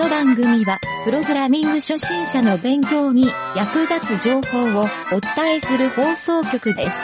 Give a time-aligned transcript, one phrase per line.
[0.00, 6.96] の番組は、プログラミング初心者の勉強に役立つ情報をお伝えする放送局です。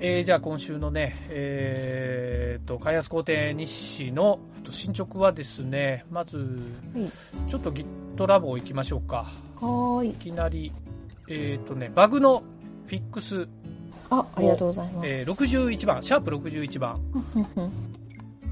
[0.00, 7.48] えー、じゃあ今週のね、えー、と、開発工程日誌のと進捗はですね、まず、はい。
[7.48, 9.18] ちょっと GitLab を行きましょうか。
[9.60, 10.12] はーいい。
[10.14, 10.72] きなり、
[11.28, 12.42] えー、とね、バグの
[12.86, 13.48] フィックス、
[14.10, 15.08] あ、ありがとうございます。
[15.08, 17.00] えー、61番、シャープ61番、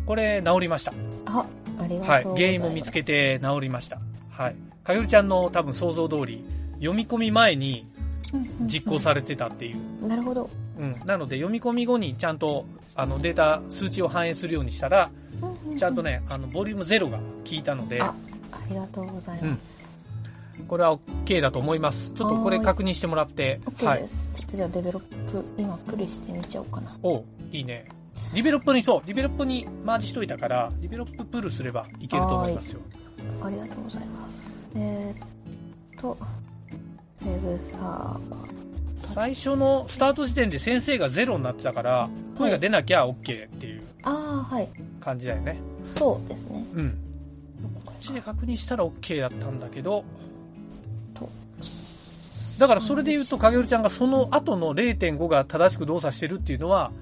[0.07, 0.93] これ直りました。
[1.27, 1.45] あ、
[1.81, 2.25] ありがとうはい。
[2.25, 3.99] 原因も見つけて直りました。
[4.31, 4.57] はい。
[4.83, 7.87] かよりちゃんの多分想像通り、読み込み前に
[8.63, 10.07] 実行されてたっていう。
[10.07, 10.49] なるほど。
[10.79, 11.01] うん。
[11.07, 15.11] なので読み込み後にちゃんとあのデータ、数値を反映するようにしたら、
[15.77, 18.15] ちゃんとね、あの、ボリュームゼロが効いたので、あ
[18.53, 19.84] ありがとうございます。
[20.69, 22.13] これは OK だと思います。
[22.13, 24.09] ちょっとこれ確認してもらって、OK はいで。
[24.09, 24.31] す。
[24.35, 26.97] ちょっとじゃあ develop、今プレイしてみちゃおうかな。
[27.03, 27.87] おういいね。
[28.35, 32.81] develop に、そう、 develop にマージしといたから、 develop プルすればいけると思いますよ。
[33.43, 34.67] ありがとうございます。
[34.75, 36.19] えーっと、
[37.23, 38.37] ウェブサーバ
[39.15, 43.83] 最初のスタート時点で音声がゼロになってたから、声が出なきゃ OK っていうー。
[44.03, 44.69] ああ、はい。
[45.01, 45.57] 感じだよね。
[45.83, 46.65] そうですね。
[46.75, 46.91] うん。
[47.85, 50.05] こっちで確認したら OK だったんだけど、と、
[52.59, 56.93] だからそれで言うと、影織ちゃんがその後の0.5が正しく動作してるっていうのは、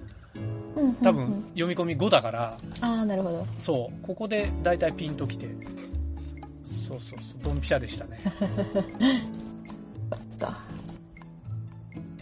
[1.03, 3.47] 多分読み込み5だから、ああ、なるほど。
[3.61, 5.47] そう、ここで大体ピンときて、
[6.89, 8.19] そうそうそう、ドンピシャでしたね。
[10.11, 10.58] あった。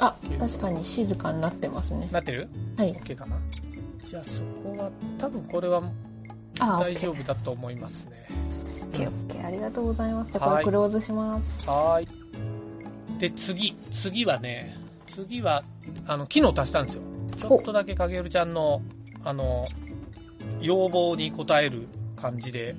[0.01, 2.09] あ、確かに静かになってますね。
[2.11, 2.49] なってる？
[2.77, 2.95] はい。
[2.95, 3.37] ?OK かな
[4.05, 5.83] じゃあそこは、多分これは
[6.59, 8.27] 大丈夫だと思いますね。
[8.83, 10.33] オッケーオッケーありがとうございます。
[10.33, 11.69] じゃあこはいれクローズします。
[11.69, 12.20] はーい。
[13.21, 13.77] で、次。
[13.93, 14.77] 次はね、
[15.07, 15.63] 次は、
[16.07, 17.03] あの、機能足したんですよ。
[17.37, 18.83] ちょっとだけ影るちゃんの、
[19.23, 19.65] あの、
[20.61, 21.87] 要望に応える
[22.17, 22.75] 感じで、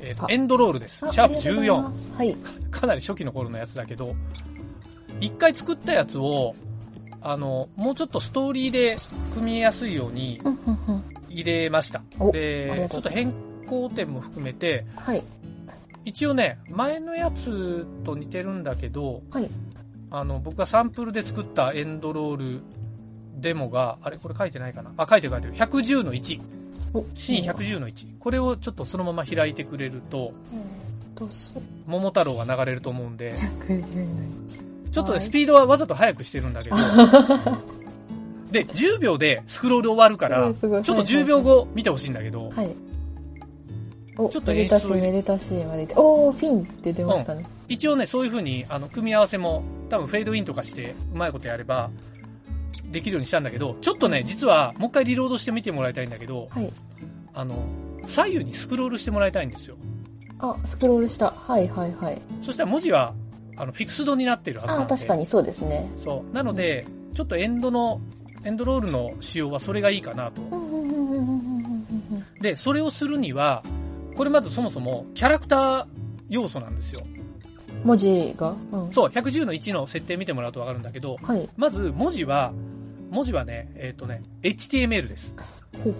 [0.00, 1.06] えーとあエンドロールです。
[1.06, 1.92] あシャープありがとうござい14ま。
[1.92, 2.36] すはい。
[2.70, 4.14] かなり初期の頃のやつだけど、
[5.20, 6.54] 一回作ったやつを、
[7.20, 8.96] あの、もうちょっとストーリーで
[9.34, 10.40] 組みやすいように
[11.28, 12.02] 入れました。
[12.32, 13.32] でちょっと変
[13.66, 15.22] 更点も含めて、はい。
[16.04, 19.48] 一応ね、前のやつと似てるんだけど、はい。
[20.12, 22.60] あの、僕がサンプルで作ったエンドロール
[23.40, 24.18] デモが、あれ？
[24.18, 24.92] これ書いてないかな？
[24.96, 25.54] あ、書いてる書いてる。
[25.54, 26.40] 110の1。
[26.94, 27.04] お。
[27.14, 28.18] シーン110の1。
[28.18, 30.32] これをちょっとそのまま開いてくれると、
[31.86, 33.34] 桃太郎が流れると思うんで、
[33.68, 34.22] 110の
[34.92, 35.20] ちょっとね、はい。
[35.20, 36.76] スピードはわざと速くしてるんだけど、
[38.52, 42.66] で、10秒でスクロール終わるから、ちょっと10秒後見てほしいんだけど、はい。
[42.66, 42.74] お、
[44.16, 45.88] ちょっと演出めでたしまで。
[45.96, 47.44] おー、フィンって出ましたね。
[47.68, 51.90] 一応ね、そういう風に、あの、組み合わせも、多分フェードインとかして、うまいことやれば、
[52.90, 56.70] できるようにしたんだけど、ちょっとね、実は、もう一回リロードしてみてもらいたいんだけど、はい。
[57.34, 57.54] あの、
[58.04, 59.76] 左右にスクロールしてもらいたいんですよ。
[60.38, 61.30] あ、スクロールした。
[61.30, 62.20] はいはいはい。
[62.42, 63.14] そしたら文字は、
[63.56, 64.94] あの、フィクスドになってるはずなんあ、で。
[64.94, 65.90] 確かにそうですね。
[65.96, 66.34] そう。
[66.34, 68.00] なので、ちょっとエンドの、
[68.44, 70.42] エンドロールの仕様はそれがいいかなと。
[70.42, 73.62] うんうんうんうんうんうんうんで、それをするには、
[74.16, 75.86] これまずそもそもキャラクター
[76.28, 77.02] 要素なんですよ。
[77.16, 77.22] うん
[77.84, 78.54] 文字が？
[78.72, 78.92] うん。
[78.92, 81.48] そう、110の1の設定見てもらうとわかるんだけど、はい。
[81.56, 82.52] まず文字は、
[83.10, 85.34] 文字はね、えっ、とね、HTML です。
[85.82, 85.94] ほう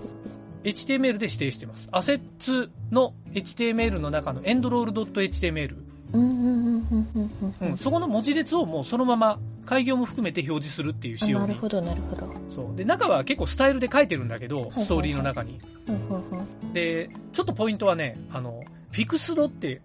[0.65, 1.89] HTML で指定してます。
[1.91, 5.77] アセッツの HTML の中のエンドロール .html。
[6.13, 11.49] うんうんうんうんうんうんうん、そこの文字列をもうそのまま開業も含めて表示するっていうあ仕様に。
[11.49, 12.33] なるほど、なるほど。
[12.49, 12.77] そう。
[12.77, 15.61] で、中は結構スタイルで書いてるんだけど、ストーリーの中に。
[16.73, 19.81] で、ちょっとポイントはね、あの、フィクスドって、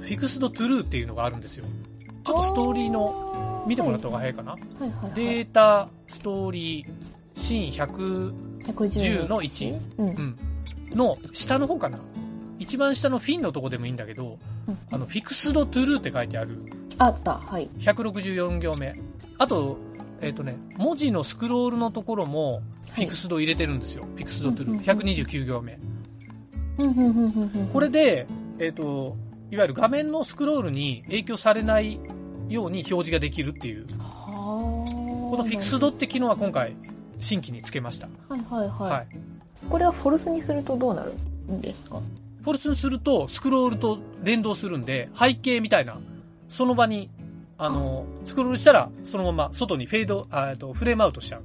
[0.00, 1.64] フィクスドトゥルーっていうのがあるんですよ。
[2.24, 4.52] ちょっとストーリーの、見てもらった方が早いかな。
[4.52, 5.12] はいはいはい。
[5.14, 8.32] データ、ストーリー、シーン100、
[8.66, 9.78] 110の1。
[9.98, 10.08] うん。
[10.08, 10.38] うん、
[10.90, 11.98] の下の方かな。
[12.58, 14.38] 一番下のフィンのとこでもいいんだけど、
[14.68, 16.58] うんあの、フィクスドトゥルーって書いてある。
[16.98, 17.68] あった、はい。
[17.78, 18.94] 164行目。
[19.38, 19.78] あと、
[20.20, 22.62] えっ、とね、文字のスクロールのところも、
[22.92, 24.04] フィクスド入れてるんですよ。
[24.16, 24.66] フィクスドトゥルー。
[24.66, 25.78] うんうんうん129行目。
[27.72, 28.26] これで、
[28.58, 29.16] えっ、と、
[29.50, 31.98] いわゆる画面のスクロールに影響されない
[32.48, 33.86] ように表示ができるっていう。
[33.98, 34.22] は
[35.30, 36.74] このフィクスドって機能は今回、
[37.18, 38.08] 新規につけました。
[38.28, 38.90] はいはいはい。
[38.90, 39.06] はい。
[39.68, 41.14] これはフォルスにするとどうなる
[41.52, 42.00] んですか
[42.42, 45.98] フォルスにすると、スクロールと連動するんで、背景みたいな、
[46.52, 47.08] その場に、
[47.56, 51.42] あの、スクロールしたら、そのまま外にフェード、あえっと、フレームアウトしちゃう。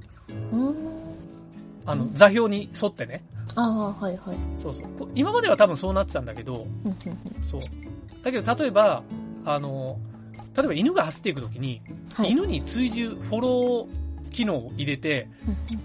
[1.86, 3.24] あの、座標に沿ってね。
[3.54, 4.36] ああ、はいはい。
[4.56, 4.84] そうそう。
[4.98, 6.66] こ今までは多分そうなってたんだけど、
[7.50, 7.60] そう。
[8.22, 9.02] だけど、例えば、
[9.46, 9.98] あの、
[10.54, 11.80] 例えば犬が走っていくときに、
[12.12, 12.30] はい。
[12.30, 15.28] 犬に追従、フォロー機能を入れて、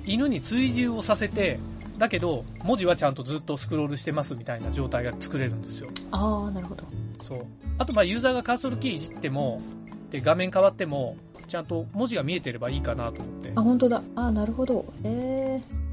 [0.06, 1.60] 犬に追従をさせて、
[1.98, 5.88] だけど、文字はちゃんとずっとスクロールしてますみたいな状態が作れるんですよ。
[6.12, 6.84] ああ、なるほど。
[7.24, 7.46] そう。
[7.78, 9.62] あと、まあ、ユーザーがカーソルキーいじっても、
[10.12, 11.16] で、画面変わっても、
[11.48, 13.62] ちゃんと文字が見えてればいいかなと思ってあ、。
[13.62, 14.04] 本当だ。
[14.16, 14.86] ああ、なるほど。
[15.04, 15.84] ええ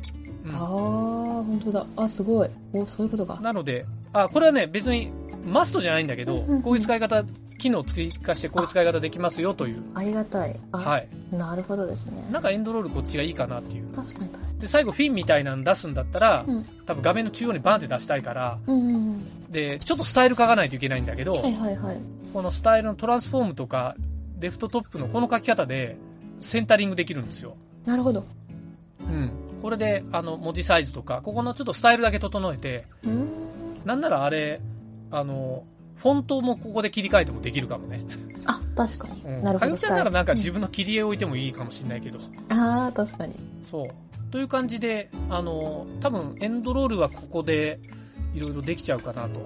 [0.44, 1.86] うんああ、本当だ。
[1.96, 2.50] あ、すごい。
[2.72, 3.38] お、そういうことか。
[3.40, 5.10] なので、あ、これはね、別に
[5.44, 7.24] マストじゃないんだけどこういう使い方、
[7.60, 9.82] 機能追加してこういう使い方できますよという。
[9.94, 10.58] ありがたい。
[10.72, 11.08] あ、はい。
[11.30, 12.26] なるほどですね。
[12.32, 13.86] なんかエンドロールこっちがいいかなっていう。
[13.94, 16.54] 確かに確かで、最後フィンみたいなの出すんだったら、に。
[16.54, 16.64] うん。
[16.86, 19.50] 多分画面の中央にバンって出したいから、うんうんうん。
[19.50, 21.96] で、ちょっとスタイル書かないといけないんだけど、はいはいはい。
[22.32, 23.94] このスタイルのトランスフォームとか、
[24.38, 25.96] レフトトップのこの書き方で、
[26.40, 27.56] センタリングできるんですよ。
[27.84, 28.24] なるほど。
[29.00, 29.30] うん。
[29.60, 33.86] これで、あの、文字サイズとか、ここのちょっとスタイルだけ整えて、ん。
[33.86, 34.60] なんならあれ、
[35.10, 35.64] あの、
[36.02, 38.00] フォントもここで切り替えてもできるかもね。
[38.46, 39.22] あ、確かに。
[39.22, 39.42] うん。
[39.42, 39.70] なるほど。
[39.70, 42.18] かゆちゃんならなんかうん自分の切り絵置いてもいいかもしれないけど。
[42.48, 43.34] ああ、確かに。
[43.62, 43.88] そう。
[44.30, 47.80] という感じで、あの、多分エンドロールはここで
[48.32, 49.40] いろいろできちゃうかなと。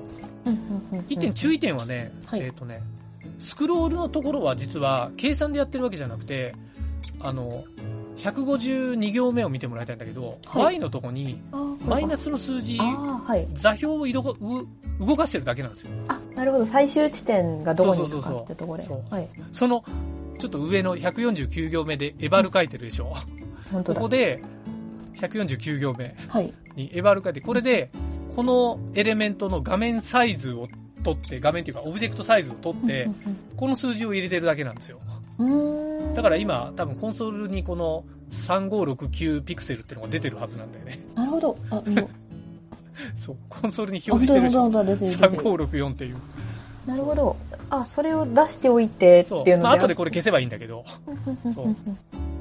[1.09, 2.83] 一点注意点はね、はいえっ、とね、
[3.39, 6.55] スクロールのところは実は計算でやってるわけじゃなくて、
[7.21, 7.65] あの、
[8.19, 11.43] 152行目を見てもらいたいんだけど、はい Y のとこに
[11.85, 13.47] マイナスの数字、はい。
[13.55, 14.12] 座標を移
[15.00, 15.91] 動かしてるだけなんですよ。
[16.08, 16.67] あ、なるほど。
[16.67, 18.88] 最終地点がどこにいるかってところで。
[19.11, 19.29] はい。
[19.52, 19.85] その、
[20.38, 23.14] ちょっと上の149行目でエバル書いてるでしょ。
[23.73, 24.00] 本当だ。
[24.00, 24.43] ここで、
[25.17, 26.52] 149行目はい。
[26.76, 27.91] にエバル書いて、これで、
[28.35, 30.69] このエレメントの画面サイズを
[31.05, 33.08] 取って、画面っていうかオブジェクトサイズを取って、
[33.56, 35.00] この数字を入れてるだけなんですよ。
[36.14, 41.00] だから今、多分コンソールにこの3569ピクセルっていうのが出てるはずなんだよね。
[41.14, 41.56] なるほど。
[41.70, 42.08] あ、見よ
[43.14, 44.12] そう、コンソールにう。
[44.12, 44.62] 表示してるでしょ。
[44.62, 45.85] 本当だ本当だ出てる出てる。
[45.85, 46.17] 3564っていう。
[46.87, 47.37] なるほど。
[47.70, 49.44] あ、それを出しておいてってそ。
[49.46, 50.85] いううのまあ、後でこれ消せばいいんだけど、
[51.55, 51.76] そう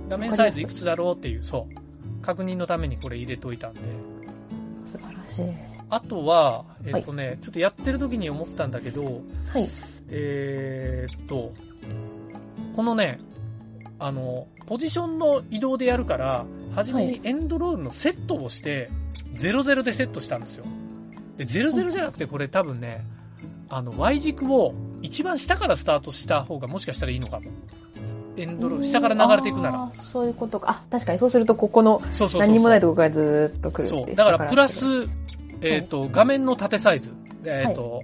[0.10, 2.22] 画面サイズいくつだろうっていう、そう。
[2.22, 3.80] 確認のためにこれ入れといたんで。
[4.84, 5.46] 素晴らしい。
[5.90, 9.70] あとは、えっ、とね、ちょっとやってる時に思ったんだけど、はい。
[10.10, 11.54] えーっと、
[12.76, 13.20] このね、
[14.00, 18.90] あの、ポジションの移動でやるから、初めにエンドロールのセットをして、
[19.36, 20.66] 00でセットしたんですよ。
[21.38, 23.06] で、00じゃなくてこれ多分ね、
[23.70, 27.50] あの、Y 軸を一番下からスタートした方がもしかしたらいいのかも。
[28.36, 29.90] エンドロール、下から流れていくなら。
[29.92, 30.72] そういうことか。
[30.72, 32.02] あ、確かにそうするとここの。
[32.36, 34.00] 何もないとこからずーっと来るそ。
[34.00, 35.12] いうだから、プラス下、
[35.62, 37.12] えっ、と、画面の縦サイズ。
[37.46, 38.04] えっ、と、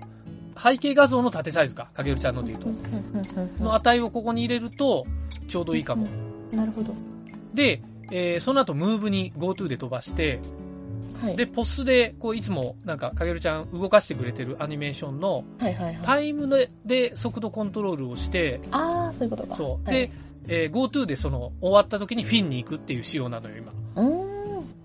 [0.62, 3.64] 背景画像の縦サイズか、かげるちゃんので言うと。
[3.64, 5.06] の値をここに入れると、
[5.48, 6.08] ちょうどいいかも。
[6.52, 6.94] なるほど。
[7.54, 10.40] で、えーその後、ムーブに GoTo で飛ばして、
[11.22, 11.36] はい。
[11.36, 15.98] で、ポスで、こう、いつも、なんか、かげるちゃん動かしてくれてるアニメーションの、はいはいはい。
[16.04, 19.56] タイムでで速度コントロールをして、ああ、そういうことか。
[19.56, 19.90] そう。
[19.90, 20.12] はいで、
[20.48, 23.72] えー GoTo でその、終わった時にフィンに行くっていう仕様なのよ、今。
[24.04, 24.30] うーん。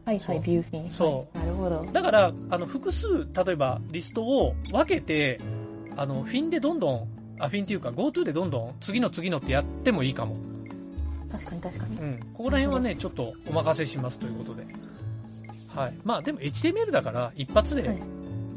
[0.04, 0.90] はいはい、ビューフィン。
[0.90, 1.86] そうはいなるほど。
[1.92, 5.40] だから、あの、複数、例えば、リストを分けて、
[5.96, 7.08] あの、フィンでどんどん、
[7.38, 10.36] あ、フィンっていうか、GoTo でどんどん、次の次のってやってもいいかも。
[11.32, 11.96] 確かに確かに。
[11.98, 12.18] うん。
[12.34, 14.66] ここら辺はね、ちょっとお任せしますということで。
[15.74, 15.94] はい。
[16.04, 17.98] まあ、でも HTML だから、一発ではい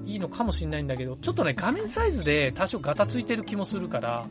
[0.07, 4.25] いいのかもしれないんだけど、ちょっとね、画面サイズで多少ガタついてる気もするから、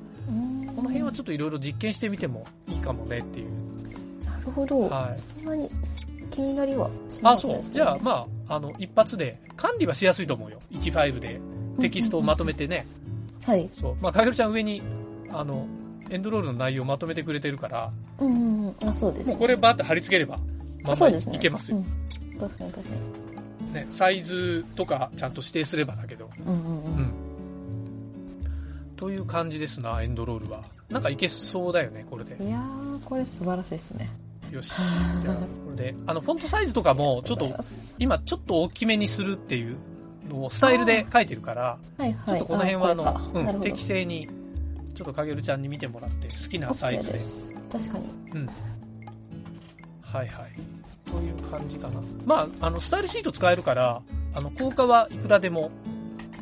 [0.74, 3.50] この辺はちょっといろいろ実験してみてもいいかもねっていう。
[4.24, 4.80] なるほど。
[4.88, 5.20] はい。
[5.38, 5.70] そんなに
[6.30, 7.50] 気になりはしなかあ、そう。
[7.52, 10.58] ったですけどじゃあ、まあ、あの、一発で、管理はしやすいと思うよ。
[10.72, 11.40] 1ファイルで
[11.80, 12.86] テキストをまとめてね。
[13.44, 13.68] はい。
[13.72, 13.96] そう。
[14.00, 14.82] まあ、かげるちゃん上に、
[15.30, 15.66] あの、
[16.08, 17.90] エンドロールの内容をまとめてくれてるから、
[18.20, 18.88] うんうんうん。
[18.88, 20.38] あ、そうです、もうこれバーって貼り付ければ、
[20.84, 21.08] まあ。
[21.08, 21.78] いけますよ。
[21.78, 21.86] うん。
[22.40, 23.72] 確かに確かに。
[23.72, 26.30] ね、サイズとかちゃんと指定すればだけど。
[26.46, 27.02] うんうんううん。
[27.02, 27.12] ん。
[28.96, 30.64] という感じですな、エンドロールは。
[30.88, 32.36] なんかいけそうだよね、これで。
[32.42, 34.08] いやー、これ素晴らしいですね。
[34.50, 34.72] よし。
[35.18, 35.94] じゃあ、これで。
[36.06, 37.52] あの、フォントサイズとかも、ちょっと、
[37.98, 39.76] 今ちょっと大きめにするっていう
[40.28, 42.28] のをスタイルで書いてるから、はいはい。
[42.28, 44.28] ちょっとこの辺はあの、うん、適正に、
[44.94, 47.18] ちょっとかげるちゃんに見てもらって、好きなサイズで。
[47.18, 47.50] す。
[47.70, 48.04] 確かに。
[48.32, 48.48] うん。
[50.00, 50.75] はいはい。
[51.10, 52.00] という感じかな。
[52.24, 54.02] まあ、あの、スタイルシート使えるから、
[54.34, 55.70] あの、効果はいくらでも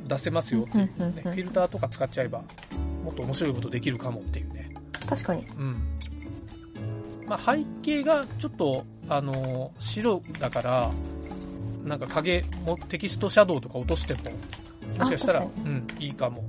[0.06, 1.22] 出せますよっていう、ね。
[1.22, 2.42] フィルターとか使っちゃえば、
[3.04, 4.70] もっと面白いことできるかもっていうね。
[5.06, 5.46] 確かに。
[5.58, 5.76] うん。
[7.26, 10.90] まあ、背景がちょっと、あのー白だから、
[11.82, 14.20] なんか影も、テキストシャドウとか落としても、
[14.98, 16.44] もしかしたら、うん、いいかも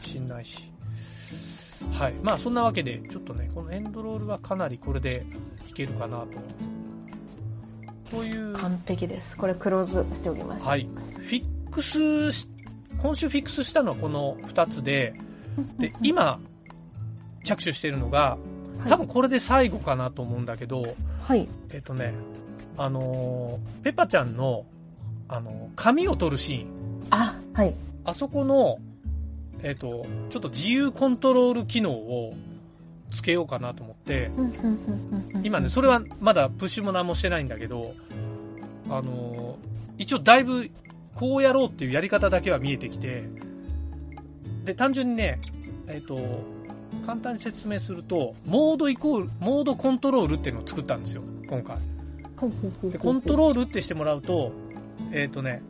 [0.00, 0.70] しんないし。
[1.92, 2.14] はい。
[2.22, 5.24] まあ、そんなわけで、ちょっとね、このエンドロールはかなりこれで
[5.68, 6.26] いけるかなと。
[8.10, 9.36] という、完璧です。
[9.36, 10.70] これクローズしておきました。
[10.70, 10.88] はい。
[11.16, 12.48] フィックスし、
[12.98, 15.14] 今週フィックスしたのはこの2つで、
[15.78, 16.40] で、今、
[17.44, 18.36] 着手してるのが、
[18.88, 21.48] 多分これで最後かなと思うんだけど、はい。
[21.72, 22.14] えっとね、
[22.76, 24.64] あのーペッパちゃんの
[25.32, 26.66] あの、紙を取るシーン。
[27.10, 27.74] あ、はい。
[28.04, 28.78] あそこの、
[29.62, 32.34] えっ、と、ちょっと自由コントロール機能を
[33.10, 34.30] つけようかなと思って、
[35.42, 37.94] 今ね、それはまだプッシュも何もしてないんだけど、
[38.88, 40.70] あのー一応だいぶ
[41.14, 43.24] こうやろうっていうやり方だけは見えてきて、
[44.64, 45.38] で、単純にね、
[45.86, 46.18] えっ、と、
[47.04, 51.76] 簡単に説明すると、モードイコール、モードコントロールっていうのを作ったんですよ、今回。
[52.90, 54.52] で、コントロールってしてもらうと、
[55.12, 55.60] えっ、とね、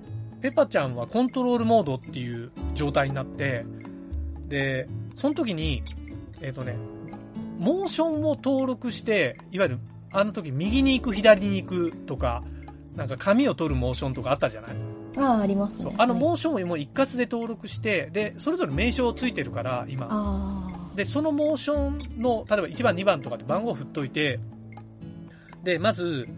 [0.41, 3.67] ペパちゃんはコントロールモードっていう状態になって、
[4.47, 5.83] で、その時に、
[6.41, 6.77] えっ、とね、
[7.61, 9.79] モーションを登録して、いわゆる、
[10.13, 12.43] あの時右に行く、左に行くとか、
[12.97, 14.77] なんか紙を取るモーションとかあったじゃない？
[15.19, 15.85] ああ、ありますね。
[15.85, 15.93] そう。
[15.99, 20.09] あのはいモーションをもう一括で登録して、で、それぞれ名称ついてるから、今。
[20.11, 24.41] あで、そのモーションの、例えば1番、2番とかで番号振っといて、
[25.63, 26.29] で、まず、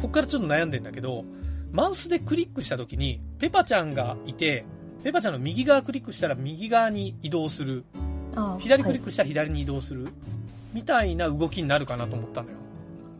[0.00, 1.24] こっからちょっと悩んでんだけど、
[1.70, 4.64] マウスでクリックした時に、ペパちゃんがいて、
[5.04, 7.84] ペパちゃんの右側クリックしたら右側に移動する。
[8.58, 9.06] 左クリック。
[9.06, 10.08] クしたら左に移動する。
[10.72, 12.56] みたいな動きになるかなと思ったのよ。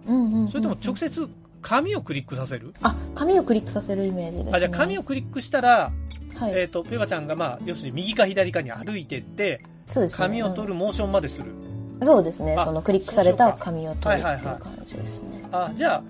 [0.08, 1.28] うんうんうんうんそれとも直接
[1.60, 2.74] 紙をクリックさせる？
[2.82, 4.50] あ、紙をクリックさせるイメージですね。
[4.54, 5.92] あ、じゃあ紙をクリックしたら、
[6.36, 6.52] はい。
[6.54, 10.18] えっ、と、ペパちゃんがまあ、要するに右か左かに歩いてって、そうですね。
[10.18, 11.50] 紙を取るモーションまでする。
[11.50, 11.72] うん
[12.04, 12.56] そうですね。
[12.58, 15.44] あそのクリックされた紙を取るってはいいうはいはい感じですね。
[15.52, 16.02] あ、じゃあ、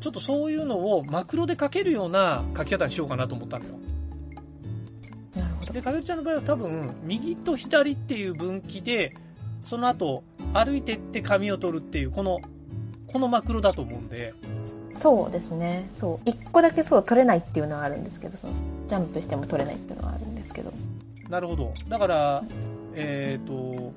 [0.00, 3.70] ちょっとそういうのをマクロで書けるような書き方にしようかなと思ったのよ。
[5.72, 9.14] で、かげるちゃんの場合は多分、右と左っていう分岐で、
[9.62, 10.22] その後、
[10.52, 12.40] 歩いてって紙を取るっていう、この、
[13.06, 14.34] このマクロだと思うんで、
[14.92, 15.88] そうですね。
[15.92, 16.28] そう。
[16.28, 18.52] 一個だけそう取れないっていうのはあるんですけど、その、
[18.88, 20.72] ジャンプしても取れないっていうのはあるんですけど。
[21.28, 21.72] なるほど。
[21.88, 22.44] だから、
[22.94, 23.92] えっ、と、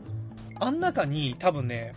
[0.60, 1.94] あん中に多分ね、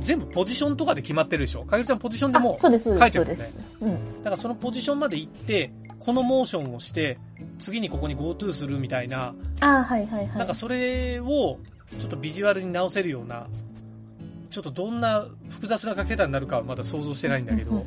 [0.00, 1.64] 全部ポジションとかで決まってるでしょ？
[1.64, 3.58] かげるちゃんポジションでも書いてるです。
[3.80, 4.22] うん。
[4.22, 7.18] だからそのポジションまで行って、このモーションをして、
[7.58, 10.38] 次にここに GoTo するみたいな、あはいはいはい。
[10.38, 11.58] なんかそれを
[11.98, 13.46] ちょっとビジュアルに直せるような、
[14.50, 17.86] ちょっとどんな複雑な書き方になるかはまだ想像してないんだけど、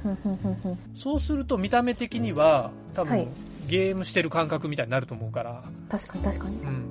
[0.96, 3.28] そうすると見た目的には多分はい
[3.68, 6.58] ゲームしてる感覚みたいになると思うから、確かに確かに。
[6.58, 6.86] うん。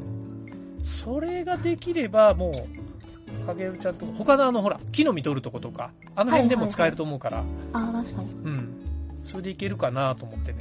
[0.82, 8.30] それができればもう、影るちゃんとか、他のあのほら、木の実取るとことか、あの辺でも使えると思うから、ああ、確かに。
[8.44, 8.68] うん。
[9.24, 10.58] それでいけるかなと思ってね。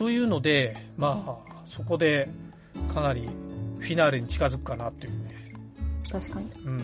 [0.00, 2.30] というので、まあ、そこで
[2.94, 3.28] かなり
[3.80, 5.52] フィナーレに近づくかなっていうね。
[6.10, 6.50] 確かに。
[6.64, 6.82] うん。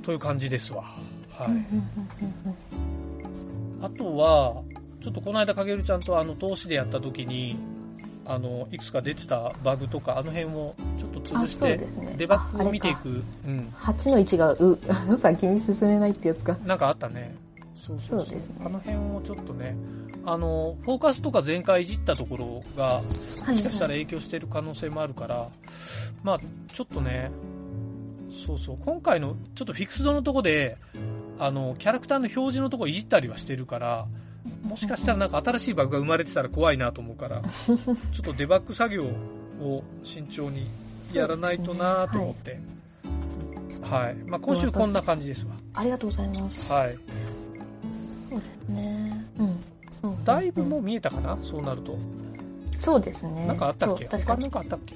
[0.00, 0.84] という感じですわ。
[0.84, 1.48] はい。
[3.82, 4.62] あとは、
[5.00, 7.56] ちょっとこの間かげるちゃんとあの投資でやった時に、
[8.24, 12.14] あの、いくつか出てたバグとか、あの辺をちょっと潰あ、して、そうですね。
[12.16, 13.08] デバッグを見ていく。
[13.08, 13.68] うん。
[13.76, 16.56] 8の1が、う、あの先に進めないってやつか。
[16.64, 17.34] なんかあったね。
[17.80, 19.74] そうそうですねあの辺をちょっとね、
[20.24, 23.04] あの、フォーカスとか前回いじったところが、はい
[23.50, 24.04] もしかしたらはい。
[24.04, 25.48] 影響してる可能性もあるから、
[26.22, 27.30] まあ、ちょっとね、
[28.30, 30.76] そうそう、今回のちょっとフィクスドのとこで、
[31.38, 34.06] あの、キャラクターの表示のとこいじったりはしてるから、
[34.62, 37.76] もしかしたらなんか新しいバグが生まれてたら怖いなと思うから、 ちょっ
[38.22, 39.04] とデバッグ作業
[39.60, 40.60] を慎重に
[41.14, 42.60] やらないとなと思って。
[43.82, 44.14] はい。
[44.26, 45.52] まあ、今週こんな感じですわ。
[45.74, 46.72] ありがとうございます。
[46.72, 46.98] はい。
[48.30, 49.26] そうですね。
[49.38, 49.46] うん。
[49.46, 51.36] うんだいぶもう見えたかな？
[51.42, 51.94] そうなると。
[52.78, 53.46] そうですね。
[53.46, 54.04] なんかあったっけ？
[54.04, 54.94] そう確かなんかあったっけ？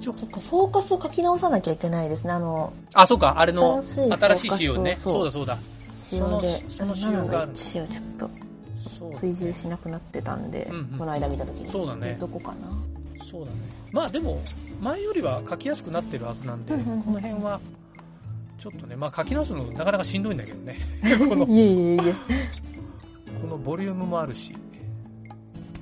[0.00, 2.32] 一応、フォーカスを書き直さなきゃいけないですね。
[2.32, 4.94] あの、あ、そうか、あれの新しい新しい仕様ね。
[4.96, 5.58] そうそうだそうだ。
[6.08, 8.28] 仕様で、その仕様がある仕様ちょっ
[9.10, 11.68] と追従しなくなってたんで、うんうんこの間見た時に。
[11.70, 13.24] そうだねどこかな？
[13.24, 13.56] そうだね。
[13.92, 14.40] まあでも、
[14.80, 17.60] 前よりは書きやすくなってるはずなんで、うんうんうんこの辺は、
[18.62, 20.78] ちょっとね、まあ書き直すのなかなかしんどいんだけどね。
[21.28, 21.44] この。
[21.44, 21.52] こ
[23.48, 24.54] のボリュームもあるし。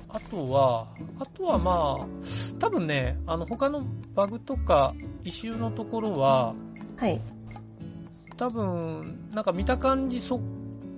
[0.09, 0.87] あとは、
[1.19, 2.07] あとはまあ、
[2.57, 3.85] 多分ね、あの他の
[4.15, 6.55] バグとか、異臭のところは、
[6.97, 7.21] はい。
[8.35, 10.41] 多分、なんか見た感じ、そ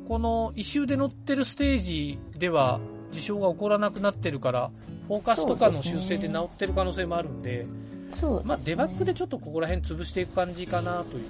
[0.07, 2.79] この異臭で乗ってるステージでは
[3.11, 4.71] 事象が起こらなくなってるから、
[5.09, 7.67] フォーカスとかの修正で治ってる可能性もあるんで、
[8.13, 8.43] そうね。
[8.45, 11.25] まあデバッグでちょっとここら辺潰していく感じかなという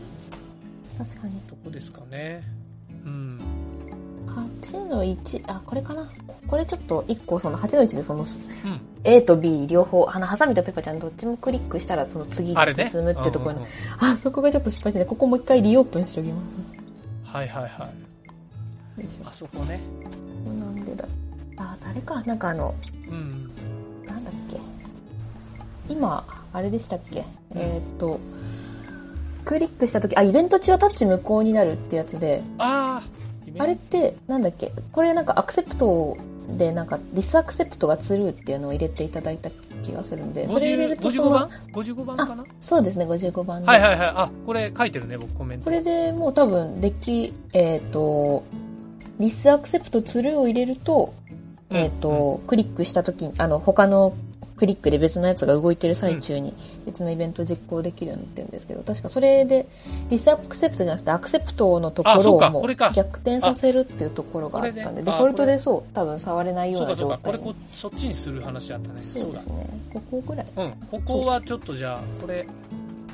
[0.97, 1.39] 確かに。
[1.41, 2.43] とこですかね。
[3.05, 3.39] うん。
[4.27, 6.09] 8の1、あ、これかな。
[6.47, 8.27] これちょっと1個その8の1でそのうん。
[9.03, 12.55] A と B 両方、あの、ハサミとペパちゃんどっちもクリックしたらその次に。
[12.55, 16.41] 進むってところの、うんうんうんあ、そこがちょっと失敗してね、ここもう一回リオープンしておきま
[17.25, 18.03] はいはいはい。
[19.25, 19.79] あそこね。
[20.45, 21.05] なんでだ。
[21.57, 22.75] あ、誰か、なんかあの、
[23.09, 23.51] うん。
[24.05, 24.59] なんだっけ。
[25.89, 26.23] 今、
[26.53, 28.19] あれでしたっけえーっと、
[29.43, 33.01] クリックしたとき、あ、イベント中はタッチ無効になるってやつで、あ
[33.59, 36.17] あ、れって、なんだっけこれなんかアクセプト
[36.57, 39.49] で、なんか、ディスアクセプトがツルーっていうのを入れていただいた
[39.83, 42.45] 気がするんで、それ入れる50とそ55の番 ?55 番かな？
[42.61, 43.67] そうですね、55番で。
[43.67, 44.07] はいはいはい。
[44.15, 45.65] あ、これ書いてるね、僕コメント。
[45.65, 48.43] これでもう多分、デッキ、えっ、と、
[49.19, 51.13] ディスアクセプトツルーを入れると、
[51.69, 54.13] うんえっ、と、クリックした時に、あの、他の
[54.55, 56.53] クリックで別のやつが動いてる最中に
[56.85, 59.67] 別のイベント実行できるようになってるんですけど、確かそれで、
[60.09, 67.19] ディスアクセプトじゃなくてアクセプトのところをもう逆転させるっていうところがあったんで、デフォルトでそう、多分触れないようなそうかそうか。
[67.23, 69.01] これこ、そっちにする話だったね。
[69.01, 69.67] そうですね。
[69.93, 70.47] ここぐらい。
[70.55, 70.71] うん。
[70.89, 72.45] ここはちょっとじゃあ、これ、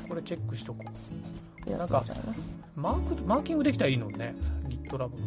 [0.08, 0.84] これチェックしとこ
[1.66, 1.70] う。
[1.70, 2.04] なんか
[2.74, 4.34] マーク、マーキングできたらいいのね。
[4.68, 5.24] ギットラボの。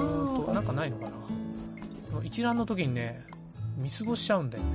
[0.00, 1.10] うーんと、なんかないのかな。
[2.22, 3.24] 一覧の時にね、
[3.76, 4.70] 見過ごしちゃうんだよね。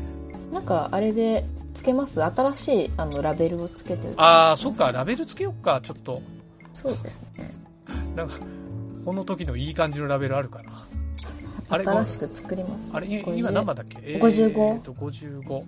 [0.51, 2.21] なんか、あれで、つけます？
[2.23, 4.13] 新しい、あの、ラベルをつけてる。
[4.17, 6.21] あー、そっか、ラベルつけよっか、ちょっと。
[6.73, 7.53] そうですね。
[8.15, 8.35] なんか、
[9.05, 10.83] この時のいい感じのラベルあるかな。
[11.69, 12.91] あれ新しく作ります。
[12.93, 15.63] あれ、今何番だっけ、えー55えーと、55。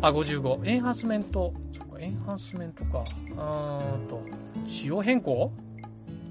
[0.00, 0.64] あ、55。
[0.64, 1.52] エンハンスメント。
[1.76, 3.02] そっか、エンハンスメントか。
[3.36, 4.20] あーんと、
[4.68, 5.50] 仕様変更？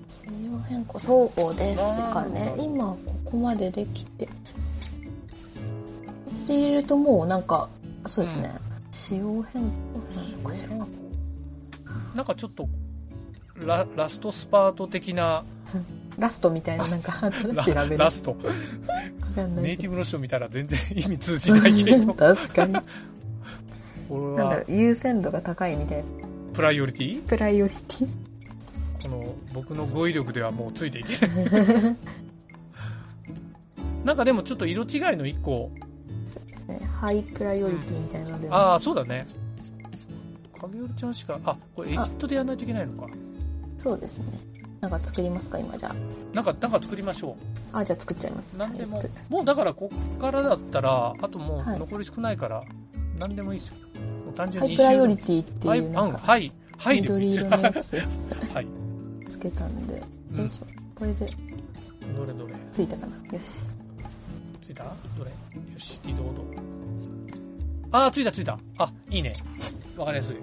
[0.08, 4.30] 仕様変更、そうですかね今、ここまでできて。
[6.48, 7.68] で入れるともうなんか、
[8.06, 8.56] そうですね。
[8.92, 9.70] 仕様変更
[10.16, 10.88] なのかしら。
[12.16, 12.68] なんかちょっと、
[13.66, 15.44] ララストスパート的な、
[16.18, 18.32] ラストみたいななんか新 ラしいラスト。
[18.32, 18.38] わ
[19.36, 22.74] かんないネイティブの人見たら全然意味通じないけど、 確かに。
[22.74, 22.84] なん
[24.10, 26.04] これはだろう、優先度が高いみたいな。
[26.54, 27.24] プライオリティ？
[27.26, 28.08] プライオリティ？
[29.04, 31.42] この僕の語彙力ではもうついていけな
[31.92, 31.96] い。
[34.04, 35.72] なんかでもちょっと色違いの1個、
[36.70, 39.26] ね high priority みたいなのでああ、そうだね。
[40.62, 43.10] 影織ちゃんしか、あ、これエディットでやらないといけないのか。
[43.78, 44.26] そうですね。
[44.82, 45.94] なんか作りますか、今じゃ
[46.34, 47.36] なんか、なんか作りましょ
[47.74, 47.80] あ。
[47.80, 48.56] あ、じゃあ作っちゃいます。
[48.56, 48.60] う。
[48.60, 49.10] なんでもはい。
[49.30, 52.64] もうだからこっからだったら、あともうはい残り少ないから、
[53.18, 53.76] なんでもいいですよ。
[54.26, 57.96] もう単純ハにイプライオリテティってはい、いうなんか、はい、はい緑色のやつ
[58.54, 58.68] はい。
[59.30, 60.04] つけたんで、よ
[60.38, 60.66] うんいしょ。
[60.96, 61.26] これで
[62.18, 63.16] どれどれついたかな。
[63.16, 63.69] よし。
[64.70, 64.84] ついた？
[65.18, 65.32] どれ？
[65.32, 66.46] よし、リロード。
[67.92, 68.56] あー、ついたついた。
[68.78, 69.34] あ、いいね。
[69.98, 70.36] わかりやすい。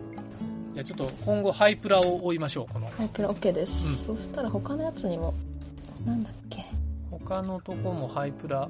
[0.75, 2.89] じゃあちょっと今後ハイプラを追いましょう、この。
[2.89, 4.05] ハイプラ OK です。
[4.05, 5.33] そしたら他のやつにも、
[6.05, 6.65] なんだっけ？
[7.09, 8.69] 他のとこもハイプラ、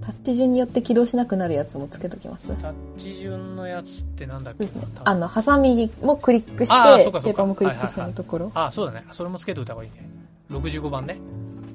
[0.00, 2.48] タッチ順によって起動しなくなるやつもつけときます。
[2.48, 4.64] タッチ順のやつってなんだっけ？
[4.64, 4.70] ね。
[5.04, 8.50] あの、ハサミもクリックして、あーそうかそうかペーパーもクリックしてのところ。
[8.54, 9.04] あ、そうだね。
[9.12, 10.08] それもつけといた方がいいね。
[10.50, 11.18] 65番ね。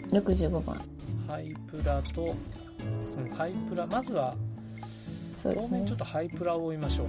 [0.10, 0.82] 65番。
[1.28, 2.36] ハイプラと、
[3.18, 4.36] うん、ハイプラ、まずは、
[5.42, 5.98] そうですね表面ちょっ。
[5.98, 7.08] とハイプラを追いましょう。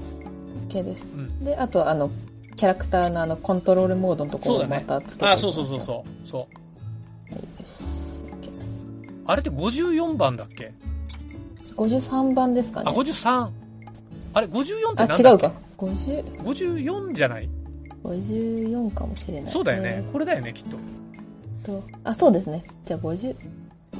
[0.68, 1.02] OK です。
[1.14, 1.44] うん。
[1.44, 2.10] で、あと、あの、
[2.56, 4.80] キャラクターのあの、コントロールモードのところをま。
[4.80, 6.26] たつけてあ、そうそうそうそう。
[6.26, 6.48] そ
[7.30, 7.34] う。
[7.34, 7.34] う。
[7.34, 7.84] はい、よし。
[9.26, 10.72] あれって54番だっけ
[11.76, 12.00] ？OK。
[12.00, 12.90] 53番ですかね。
[12.90, 13.50] あ、53。
[14.34, 15.46] あれ、54ってあ、なんだっけ？
[15.46, 15.52] 違うか。
[15.78, 17.48] 50、54じゃない
[18.04, 19.52] ？54かもしれない。
[19.52, 20.04] そうだよね。
[20.12, 20.76] これだよね、きっと。
[21.64, 22.64] と、あ、そうですね。
[22.84, 23.34] じゃあ50、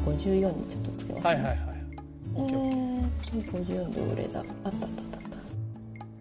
[0.05, 1.31] 54にちょっとつけます、ね。
[1.31, 1.59] はいはいはい。
[2.35, 2.49] えーオッ
[3.21, 4.89] ケー、54どれだあったあったあっ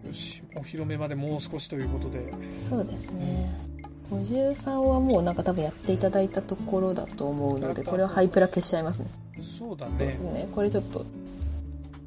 [0.02, 0.08] た。
[0.08, 2.18] よし、お披露目までもう少しということで。
[2.20, 2.70] た。
[2.70, 3.50] そうですね。
[4.10, 9.06] 53はもうなんか多分やっていただいたところだと思うので、これはハイプラ消しちゃいますね。
[9.58, 10.22] そうだそうでねす。
[10.34, 10.48] ね。
[10.54, 11.06] これちょっと。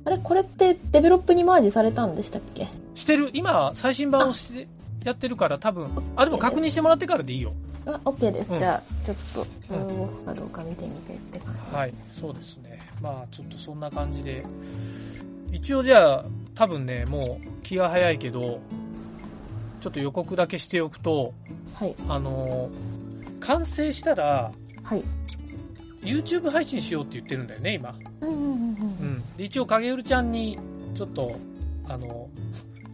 [0.06, 2.68] あれこれってデベロップにマージされたんでしたっけ？
[2.94, 3.32] してる。
[3.34, 4.68] 今、最新版をして、
[5.04, 7.54] やってるから多分、あ、でも確認してもらってからでいいよ。
[7.86, 8.54] あ、OK です。
[8.54, 9.18] うんじゃあ、ちょっ
[9.68, 11.76] と、うん動くかどうか見てみてって感じ。
[11.76, 12.82] はい、そうですね。
[13.02, 14.44] まあ、ちょっとそんな感じで。
[15.52, 18.60] 一応じゃあ、多分ね、もう気が早いけど、
[19.82, 21.34] ちょっと予告だけしておくと、
[21.76, 21.96] はい。
[22.10, 22.96] あのー
[23.42, 24.52] 完成したら、
[24.84, 25.04] はい。
[26.02, 27.96] YouTube 配信しようって言ってるんだよね、今。
[28.22, 28.54] うんうんうんう
[29.04, 29.24] ん。
[29.38, 30.58] で、一応、影るちゃんに、
[30.96, 31.38] ちょっと、
[31.88, 32.28] あの、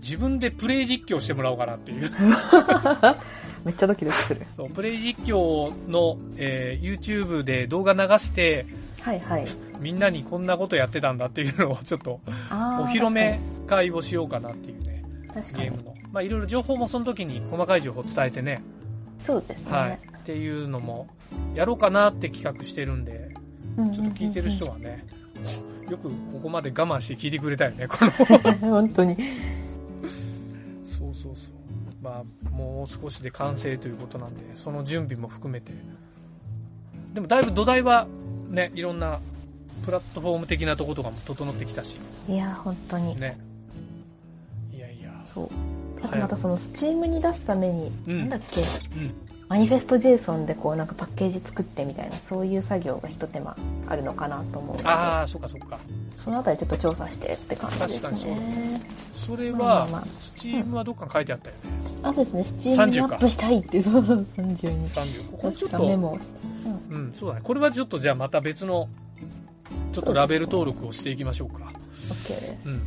[0.01, 2.11] 自分でプレイ実況してもらおうかなっていう。
[3.63, 4.45] めっちゃドキドキする。
[4.55, 8.65] そう、プレイ実況の、えー YouTube で動画流して、
[9.01, 9.47] はいはい。
[9.79, 12.19] みんなにこんなことやってたんだっていうのをちょっと、
[12.51, 15.63] お披露目会をしようかなっていうね、確かに。
[15.63, 15.95] ゲームの。
[16.11, 18.61] まあ、いろいろ情報もその時に細かい情報を伝えてね、
[19.17, 19.71] そうですね。
[19.71, 19.99] はい。
[20.17, 21.07] っていうのも、
[21.55, 23.33] やろうかなって企画してるんで、
[23.77, 25.05] ちょっと聞いてる人はね、
[25.89, 28.11] よくここまで我慢して聞いてくれたよね、この。
[28.71, 29.15] 本当に。
[30.83, 31.60] そうそうそう。
[32.01, 35.71] まあ、もう少しで完成ということなんで、その準備も含めて。
[37.13, 38.07] でもだいぶ土台は
[38.49, 39.19] ね、いろんな
[39.85, 43.19] プラットフォーム的なとことかも整ってきたし、いや、本当に。
[43.19, 43.37] ね。
[44.73, 45.21] いやいや。
[45.25, 45.49] そう。
[46.03, 49.13] あとまたその、スチームに出すために、うんなんだっけ、うん。
[49.51, 55.77] マニフェスト JSON でこうなんかパッケージ作ってみたいなそういう作業が一手間あるのかなと思うのでああ、そっかそっか。
[56.15, 58.81] そのあたりちょっと調査してって感じです確かにね
[59.17, 61.61] それまあまあはまあ、スチームはどっかに書いてあったよね。
[62.03, 62.43] あそうですね。
[62.43, 63.77] スチームにアップしたいって。
[63.77, 65.31] い うそうそう30に30。
[65.31, 66.25] これちょっと、メモをして、
[66.89, 66.97] うん。
[66.97, 67.41] うん、そうだね。
[67.43, 68.87] これはちょっとじゃあまた別の、
[69.91, 71.65] ちょっとラベル登録をしていきましょうか。
[71.65, 72.57] OK です。
[72.65, 72.81] うん。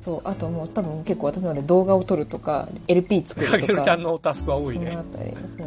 [0.00, 3.58] そうあともう多分結構私ので動画を撮るとか LP 作るとか。
[3.58, 4.96] かげるちゃんのタスクは多いね。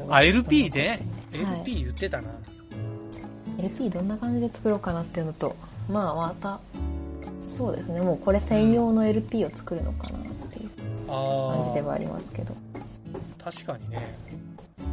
[0.10, 0.24] あ。
[0.24, 1.06] LP ね。
[1.34, 1.60] はい。
[1.60, 2.30] LP 言ってたな。
[3.60, 5.56] LP どんな感じで作ろうかなっていうのと。
[5.90, 6.60] まあまた。
[7.48, 8.02] そうですね。
[8.02, 10.20] もうこれ専用の LP を作るのかな。
[10.20, 10.41] うああ、
[11.12, 12.56] 感じではありますけど
[13.44, 14.16] 確かにね。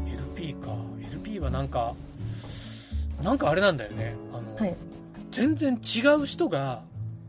[0.07, 0.74] LP か。
[1.12, 1.94] LP はなんか、
[3.22, 4.14] なんかあれなんだよね。
[4.33, 4.74] あの、はい
[5.31, 6.81] 全然違う人が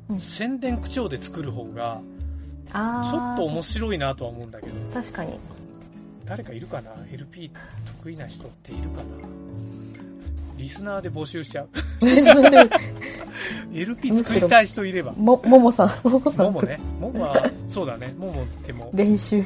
[0.09, 1.99] うん宣伝口調で作る方が、
[2.71, 5.37] あちょっとあ面白いなとは思うんだけど、確かに
[6.25, 7.51] 誰かいるかな ?LP
[8.01, 9.03] 得意な人っているかな？
[10.57, 11.69] リスナーで募集しちゃう。
[13.73, 15.11] LP 作りたい人いれば。
[15.13, 16.79] もももさんももさんとももね。
[16.99, 18.13] ももは、そうだね。
[18.17, 19.43] ももでも、練習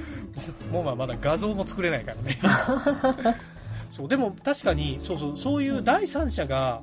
[0.70, 2.38] ももはまだ画像も作れないからね。
[3.90, 6.80] そう、でも確かに、そうそう、そういう第三者が、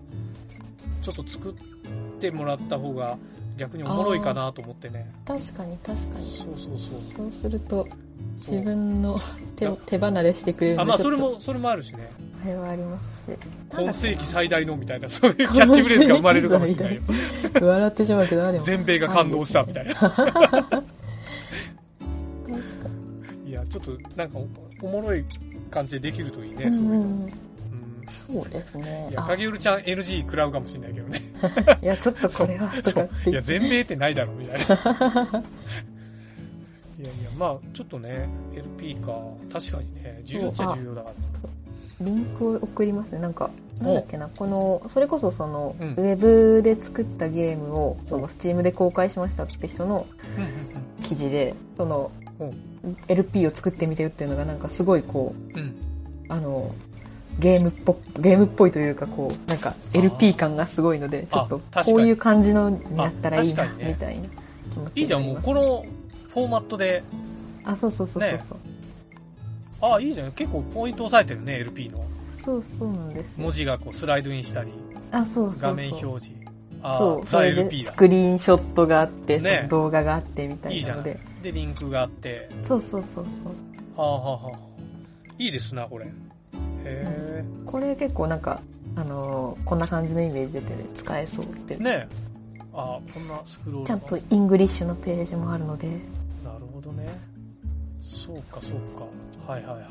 [1.02, 1.54] ちょっと作っ
[2.20, 3.18] てもらった方が
[3.58, 5.10] 逆におもろいかなと思ってね。
[5.24, 7.02] 確かに確かにそうそうそう。
[7.16, 7.88] そうすると
[8.38, 9.20] 自分の
[9.56, 12.12] 手を手離れしてくれるあ、まあそれも、それもあるしね。
[12.44, 13.38] あれはありますし
[13.74, 17.02] 今世紀最大のみたいな、そういうキャッチフレーズが生まれるかもしれないよ。
[17.60, 19.94] 笑ってしまうけどあでも全米が感動したみたいな。
[23.48, 24.48] いや、ちょっとなんかお
[24.86, 25.26] おもろい
[25.72, 27.30] 感じでできるといいね、にそういうの。
[28.08, 31.24] そうですねいや、あ影るちゃん NG 食らうかもしれないけどね。
[31.82, 32.72] いやちょっとこれは。
[33.26, 35.44] いや、全米ってないだろ、みたいな。
[37.00, 39.20] いやいや、まあ、ちょっとね、LP か。
[39.52, 41.16] 確かにね、重要っちゃ重要だから。
[42.02, 50.06] リンクを送りますねなんかなんだっけなこのそれこそその、うんウェブで作ったゲームをそのスチームで公開しましたって人の
[51.04, 55.66] 記事でそのうん LP を作ってみてよっていうのがなんかすごいこううん。
[55.66, 55.76] うん。
[56.28, 56.74] あの
[57.40, 64.28] ゲームっぽゲームっぽいというかこうなんか LP 感がすごいのでちょっとこういう感じのになったらいいなねみたいな
[64.72, 65.86] 気持ちいいじゃん、もうこの
[66.36, 67.02] フォーマットで。
[67.64, 68.44] あそうそうそうそうそう、ね
[69.82, 70.32] ああ、いいじゃん。
[70.34, 72.06] 結構ポイント押さえてるね、LP の。
[72.32, 74.72] そうそうなんですよ文字がこうスライドインしたり、
[75.12, 76.46] あそうそう画面表示。
[76.84, 77.94] ああ、そうス。
[77.94, 81.00] クリーンショットがあって、ね動画があってみたいいじゃん。
[81.00, 82.50] いなのでで、リンクがあって。
[82.64, 83.50] そうそうそうそ
[84.02, 84.60] うはあはあはあ。
[85.40, 86.06] いいですな、これ。
[86.06, 86.10] へ
[86.84, 87.46] え。
[87.66, 88.62] これ結構なんか
[88.96, 92.26] あのーこんな感じのイメージ出てね使えそうって、ねえ。
[92.74, 95.88] ああ、こんなスクロールちゃんと English のページもあるので
[96.86, 97.08] どね。
[98.02, 99.52] そうか、そうか。
[99.52, 99.86] はいはいはい。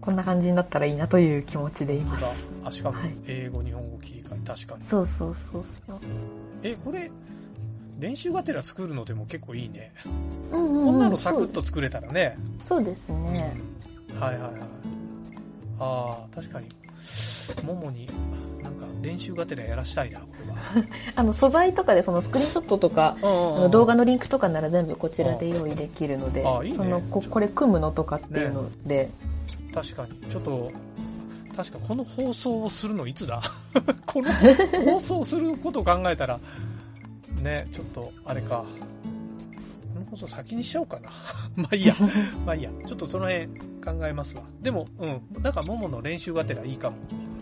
[0.00, 4.84] こんな感じになったらいいなという気持ちでいまだすあ、しかもはい、英語、日本語切り替え、確かに。
[4.84, 5.98] そうそうそうそう
[6.62, 7.10] え、これ、
[7.98, 9.92] 練習がてら作るのでも結構いいね。
[10.52, 12.38] うんうんうんこんなのサクッと作れたらね。
[12.62, 13.54] そうですね
[14.18, 14.52] はいはいはい。
[15.80, 16.68] ああ、確かに。
[17.64, 18.08] ももに、
[18.68, 20.58] なんか練習がてらやらしたいな、これは。
[21.16, 23.16] あの素材とかでそのスクリーンショットとか
[23.70, 29.10] 動画のリンクとかなら全部こちらで用意できるのでねそのここれ組むのとかっていうので、
[29.72, 30.30] 確かに。
[30.30, 30.72] ちょっと、
[31.56, 33.42] 確かこの放送をするのいつだ？
[34.06, 34.32] この
[34.84, 36.38] 放送することを考えたら、
[37.42, 38.64] ね、ちょっと、あれか。
[39.94, 41.10] この放送先にしちゃおうかな。
[41.56, 41.94] まあいいや。
[42.44, 42.70] まあいいや。
[42.86, 43.46] ちょっとその辺
[43.80, 44.42] 考えますわ。
[44.60, 45.20] でも、うん。
[45.42, 46.96] なんか、ももの練習がてらいいかも。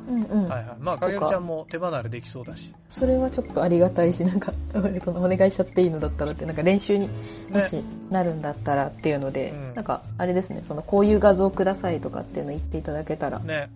[0.08, 0.76] うんうんはいはい。
[0.80, 2.72] まあ、かげるちゃんも手離れできそうだし。
[2.88, 4.80] それはちょっとありがたいしなんかお
[5.28, 7.08] 願いしちゃっていいのだったらってなんか練習に
[7.50, 13.68] もしなるんだったらっていうので、うんなんかあれですねそのこういう画像くださいとかっていうの言っていただけたら、ね。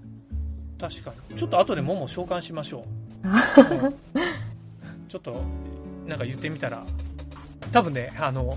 [0.80, 1.36] 確かに。
[1.36, 2.84] ちょっと後でもも召喚しましょ
[3.24, 3.28] う。
[3.84, 3.94] うん
[5.10, 5.42] ちょっと、
[6.06, 6.84] なんか言ってみたら、
[7.72, 8.56] 多分ね、あの、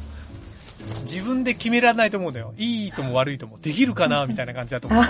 [1.02, 2.54] 自分で決められないと思うんだよ。
[2.58, 3.58] いいとも悪いとも。
[3.60, 5.04] できるかなみたいな感じだと思う。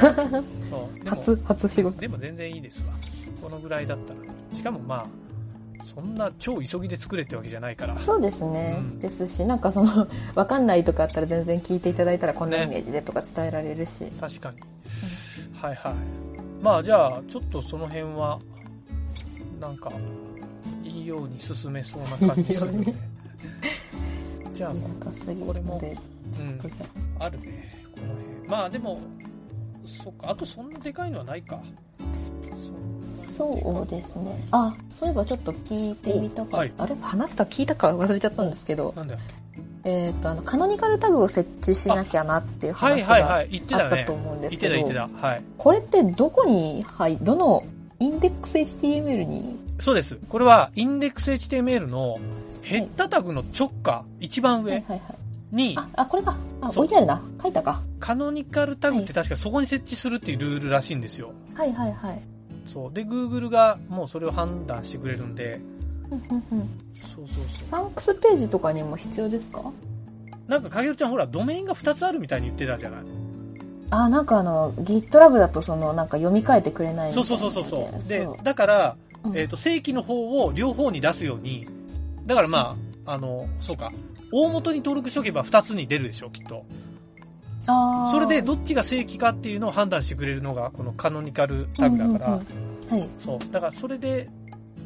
[0.69, 1.03] そう。
[1.03, 2.93] でも、初初仕事でも全然いいですわ。
[3.41, 4.19] このぐらいだったら。
[4.53, 7.97] しかもまあ、そんな超急ぎで作れってわけじゃないから。
[7.99, 14.57] そうですね、うんですしなんかその わかんないとかあったら全然聞いていただいたらこんなねイメージでとか伝えられるし、確かに。
[15.53, 15.93] はいはい。
[16.61, 18.39] まあじゃあ、ちょっとその辺は、
[19.59, 19.91] なんか、
[20.83, 22.93] いいように進めそうな感じする。
[24.53, 24.73] じゃあ
[25.45, 26.59] これもうん
[27.19, 28.47] あるね、この辺。
[28.47, 28.99] まあでも、
[29.85, 31.61] そっか、あとそんなでかいのはないか。
[33.31, 39.19] そうですねあそういえばちょっと聞いてみたかった、おはいあれ話した聞いたか忘れちゃったんですけどなんだよ。
[39.85, 43.49] えっ、と、あの、カノニカルタグを設置しなきゃなっていうはい話がはいはい。
[43.49, 44.13] 言ってたねあったと。
[44.13, 45.27] 思うんですけど、言ってた言ってた。
[45.27, 45.41] はい。
[45.57, 47.65] これってどこに、はい、どの
[47.99, 50.17] インデックス HTML に、そうです。
[50.29, 52.17] これは、インデックス HTML の
[52.63, 55.55] ヘッダタグの直下、一番上はいはいはい。
[55.55, 56.35] に、あ、あ、これか。
[56.61, 57.21] あ、そう置いてあるな。
[57.41, 57.81] 書いたか。
[57.99, 61.31] カノニカルタグって確かそこに設置するっていうルールらしいんですよ。
[61.53, 62.21] はいはいはい。
[62.65, 62.93] そう。
[62.93, 65.59] で、Google がもうそれを判断してくれるんで、
[66.09, 67.67] ふんふんふんそうそうそう。
[67.69, 69.61] サンクスページとかにも必要ですか？
[70.47, 72.99] なんか、かげるちゃんほら、ドメインが2つあるみたいに言ってたじゃない
[73.91, 78.07] あ、なんかあの、GitLab だとその、なんか読み替えてくれないそいうなそうそうそうそう。
[78.09, 81.65] でそう、だから、うんえっ、と、正規の方を両方に出すように、
[82.25, 83.91] だからまあ、あの、そうか、
[84.31, 86.65] 大元に登録しとけば2つに出るでしょ、きっと。
[88.11, 92.29] それでどっちが正規かっていうのを判断してくれるのが、このカノニカルタグだから、
[92.97, 93.09] はい。
[93.17, 93.39] そう。
[93.51, 94.29] だからそれで、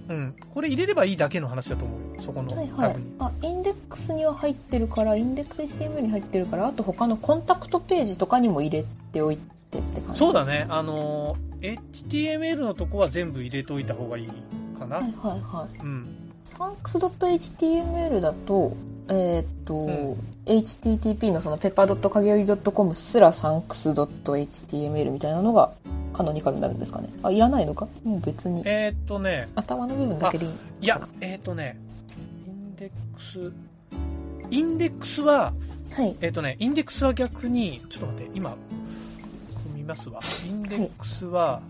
[0.10, 0.36] うん。
[0.54, 2.22] これ入れればいいだけの話だと思うよ。
[2.22, 3.06] そこのはいはいタグに。。
[3.20, 9.38] あ、インデックスには入ってるから、インデックス HTML に入ってるから、あと他のコンタクトページとかにも入れておい
[9.72, 10.66] てって感じそうだね。
[10.70, 14.28] あの、HTML のとこは全部入れといた方がいい
[14.78, 14.98] かな。
[14.98, 15.80] はいはいはい。
[15.80, 16.27] うん。
[16.56, 18.76] thanks.html だと、
[19.10, 20.16] えーっと、うん
[20.48, 25.74] http のその pepper.kageyori.com すら thanks.html みたいなのが
[26.14, 27.10] カノニカルになるんですかね？
[27.22, 27.86] あ、いらないのか？
[28.06, 28.62] もう別に。
[28.66, 30.52] えーっとね、頭の部分だけでいい。
[30.82, 31.78] いや、えーっとね、
[32.48, 33.52] インデックス、
[34.50, 35.52] インデックスは、
[35.92, 36.16] はい。
[36.22, 38.56] えーっとね、インデックスは逆に、ちょっと待って、今、
[39.76, 40.22] 見ますわ。
[40.46, 41.62] インデックスは、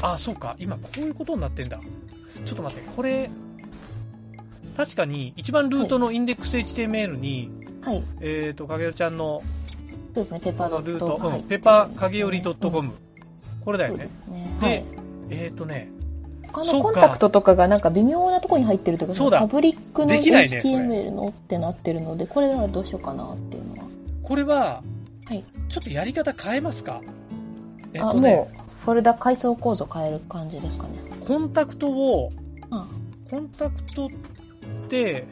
[0.00, 1.78] あ、そうか、今こういうことになってんだ。
[2.44, 3.30] ちょっと待って、これ、
[4.76, 7.50] 確かに、一番ルートのインデックス HTML に、
[7.82, 8.02] はい。
[8.20, 9.42] えっ、と、かげるちゃんの
[10.14, 10.84] そうですね、ペッパー。
[10.84, 12.92] ルート、はいうん、ペパーかげより .com、
[13.64, 14.12] これだよねで。
[14.12, 14.56] すね。
[14.60, 14.84] ではい。
[15.30, 15.90] えっ、とね、
[16.52, 23.88] 他のコンタクトとかがなんか微妙なところに入ってるとか、そうだパブリックの HTML のってなってるので、これならどうしようかなっていうのは。
[24.22, 24.82] これは、
[25.26, 25.44] はい。
[25.68, 27.00] ちょっとやり方変えますか？
[27.92, 28.48] えっ、あ、とね
[28.90, 30.94] フォルダ階層構造変える感じですかね。
[31.24, 32.32] コンタクトを、
[32.72, 32.88] あ
[33.30, 34.10] コンタクトっ
[34.88, 35.28] て、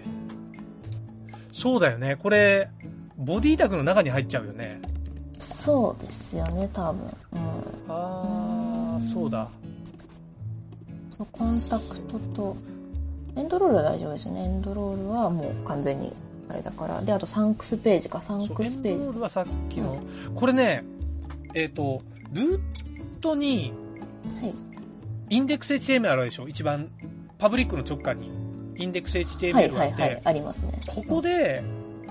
[1.51, 2.14] そうだよね。
[2.14, 2.71] これ、
[3.16, 4.81] ボディタグの中に入っちゃうよね。
[5.40, 7.03] そうですよね、多分。
[7.33, 7.40] うん。
[7.88, 9.49] あー、そうだ。
[11.16, 12.57] そうコンタクトと、
[13.35, 14.42] エンドロールは大丈夫ですね。
[14.42, 16.12] エンドロールはもう完全に
[16.49, 17.03] あれだから。
[17.03, 18.92] で、あとサンクスページか、サンクスページ。
[18.92, 19.99] エンドロールはさっきの、
[20.37, 20.85] これね、
[21.55, 22.61] えっ、と、ルー
[23.20, 23.72] トに、
[24.40, 24.54] はい。
[25.31, 26.48] インデックス HTML あるでしょ？
[26.48, 26.88] 一番、
[27.38, 28.31] パブリックの直下に、
[28.76, 30.81] インデックスはい HTML があって、はいはい、ありますね。
[30.87, 31.62] ここで、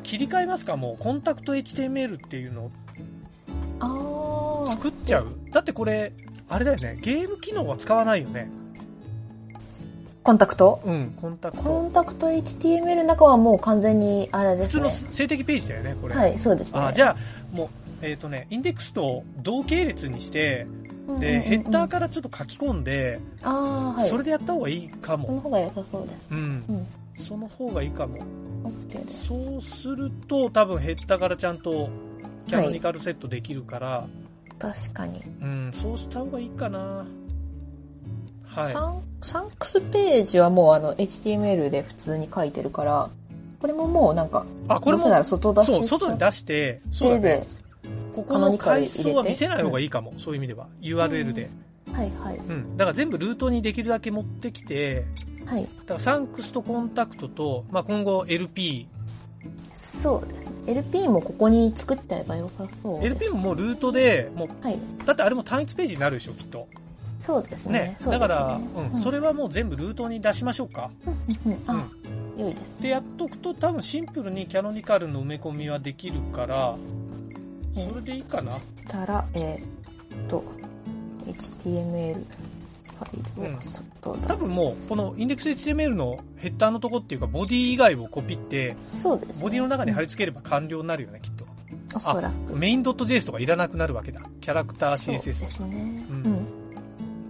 [0.04, 0.78] 切り替えますか？
[0.78, 2.72] もう、コンタクト HTML っていうのを。
[4.68, 6.12] 作っちゃうだってこれ、
[6.50, 8.50] あれだよね、ゲーム機能は使わないよね。
[10.24, 10.82] コンタクト？
[10.84, 11.82] うん、コンタクコト。
[11.84, 15.12] ンタクト HTML の中はもう完全にあれで普通のすね。
[15.14, 16.16] 静的ページだよね、これ。
[16.16, 16.80] はい、そうですね。
[16.80, 17.70] あ、じゃあ、もう、
[18.06, 20.68] えっ、とね、インデックスと同系列にして、
[21.20, 24.10] で、ヘッダーからちょっと書き込んで、あー、はい。
[24.10, 25.42] それでやった方がいいかそのも。
[25.42, 26.28] 方が良さそうです。
[26.32, 26.38] うん。
[26.68, 26.88] うん。
[27.24, 28.20] その方がいいかも。
[28.64, 29.28] OK です。
[29.28, 31.90] そうすると、多分ヘッダーからちゃんと、
[32.48, 34.08] キャノニカルセットできるから、
[34.60, 35.22] 確かに。
[35.42, 37.06] うん、そうした方がいいかな。
[38.46, 38.80] はいサ。
[38.82, 43.10] ンサンクスページはもうあの HTML で普通に書いてるから、
[43.60, 47.48] これももうなんか、あ、これもなら、外出しそう、外に出して、そうだ手でね。、
[48.18, 50.12] ここの階層は見せない方がいいかも。
[50.18, 50.68] そういう意味では。
[50.82, 51.50] URL で。
[51.94, 52.38] はいはい。
[52.38, 52.76] うん。
[52.76, 55.06] だから全部ルートにできるだけ持ってきて、
[55.46, 55.68] はい。
[55.82, 58.88] だからサンクスとコンタクトと、まあ、今後 LP。
[60.02, 60.54] そうですね。
[60.66, 63.14] LP もここに作っちゃえば良さそうです。
[63.14, 64.80] LP ももうルートで、もう、はい。
[65.06, 66.68] だってあれも単一ページになるでしょ、きっと。
[67.20, 67.98] そうですね。
[68.02, 68.12] ね。
[68.12, 68.60] だから、
[68.94, 70.90] うん、それ、れはもう全部ルートに出しましょうか。
[71.06, 71.92] うんうん、うあん、。
[72.38, 72.82] 良いですね。
[72.82, 76.78] で、やっとくと多分シンプルにキャノニカルの埋め込みはできるから、
[77.90, 78.52] それでいいかな。
[78.54, 80.44] そしたら、えーっと、
[81.26, 83.84] HTML ファイルを外出す。
[84.28, 89.44] 多分もう、このインデックス HTML のヘッダーのとこっていうか、ボディ以外をコピって、そうですね。
[89.44, 91.46] ボディの中に貼り、り付ければ完了になるよね、きっと。
[91.96, 92.56] おそらく。
[92.56, 94.22] メイン .js とかいらなくなるわけだ。
[94.42, 95.26] キャラクター CSS。
[95.26, 96.06] ですね。
[96.10, 96.48] ううんん。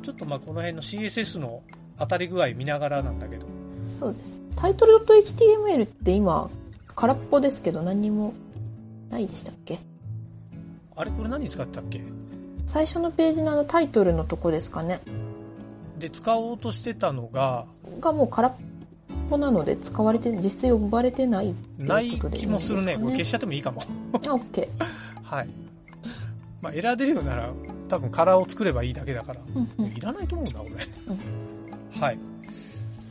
[0.02, 1.62] ちょっとまあこの辺の CSS の
[2.00, 3.46] 当たり具合見ながらなんだけど。
[3.88, 4.36] そうです。
[4.56, 6.50] タイトル .html って今、
[6.96, 8.34] 空っぽですけど何にも
[9.10, 9.80] ないでしたっけ？
[10.98, 12.02] あれこれ何使ってたっけ？
[12.66, 15.00] 最初のページのあのタイトルのとこですかね。
[15.98, 17.66] で、使おうとしてたのが、
[18.02, 18.54] がもう空っ
[19.30, 22.96] ぽなので使われて、実質呼ばれてないない気もするね。
[23.00, 23.82] これ消ししちゃってもいいかも。
[24.14, 24.68] あ、OK。
[25.24, 25.50] はい。
[26.62, 27.52] まあエラー出るようなら、
[27.88, 29.40] 多分カラーを作ればいいだけだから。
[29.56, 30.72] うんうんいらないと思うな、俺。
[32.02, 32.20] はい。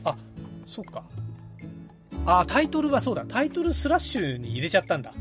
[0.04, 0.16] あ、
[0.66, 1.02] そっか。
[2.26, 3.24] あ、タイトルはそうだ。
[3.26, 5.12] タイトルスラッシュに入れちゃったんだ。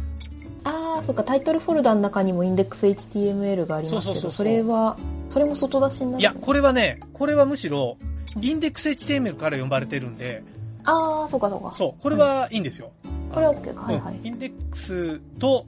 [0.66, 4.98] ああ、そっか、タイトルフォルダの中にもインデックス HTML がありますけど、それは、
[5.30, 7.98] それも外出しになるいや、これはね、これはむしろ、
[8.42, 10.44] インデックス HTML から呼ばれてるんで、
[10.84, 11.74] ああ、そうかそうか。
[11.74, 12.92] そう、これはいいんですよ。
[13.32, 13.82] これは OK か。
[13.82, 14.26] はいはいうん。
[14.26, 15.68] インデックスと、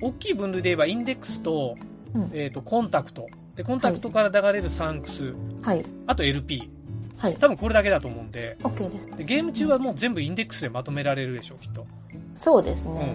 [0.00, 1.76] 大きい分類で言えばインデックスと、
[2.14, 3.28] うんえっ、と、コンタクト。
[3.54, 5.84] で、コンタクトから流れるサンクス、はい。
[6.06, 6.68] あと LP。
[7.18, 7.36] はい。
[7.36, 9.18] 多分これだけだと思うんで、OK です。
[9.18, 11.86] でゲーム中はもう全部インデックスでまとめられるでしょう、きっと。
[12.36, 13.14] そうですね。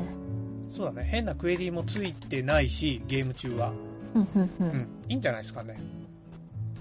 [0.76, 1.08] そうだね。
[1.10, 3.72] 変なクエリもついてないし、ゲーム中は。
[4.14, 4.88] うん。
[5.08, 5.80] いいんじゃないですかね。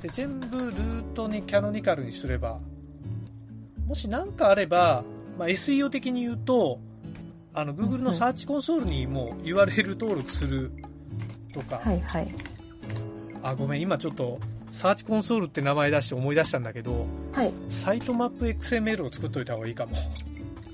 [0.03, 2.59] で、全部ルートにキャノニカルにすれば、
[3.87, 5.05] もし何かあれば、
[5.39, 6.81] まあ、SEO 的に言うと、
[7.53, 10.73] あの、Google のサーチコンソールにもう URL 登録する
[11.53, 12.35] とか、はいはい。
[13.45, 14.41] あ、ごめん、今ちょっと、
[14.73, 17.53] サーチコンソールって名前出して思い出したんだけど、はい。
[17.69, 19.97] サイトマップ XML を作っといた方がいいかも。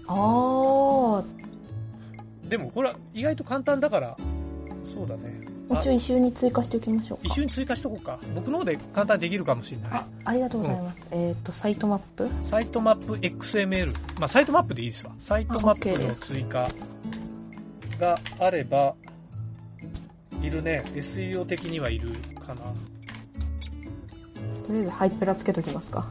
[0.07, 1.40] ああ、
[2.51, 4.17] でもこれは意外と簡単だから、
[4.83, 5.41] そうだね。
[5.71, 7.23] 一応一緒に追加しておきましょうか。
[7.25, 8.19] 一緒に追加しとこうか。
[8.35, 11.09] 僕の方で簡単にできるかもしれないあ。、ありがとうございます。
[11.13, 12.29] えっ、と、サイトマップ？
[12.43, 13.95] サイトマップ XML。
[14.19, 15.13] まあ、サイトマップでいいですわ。
[15.21, 16.69] サイトマップの追加
[18.01, 18.97] があれば、
[20.43, 20.83] いるね。
[20.87, 22.11] SEO 的にはいる
[22.45, 22.63] かな。
[24.67, 26.09] とりあえずハイプラつけときますか。